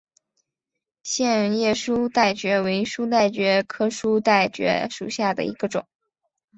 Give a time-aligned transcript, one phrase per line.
[1.03, 5.87] 线叶书带蕨为书带蕨科书带蕨属下的一个种。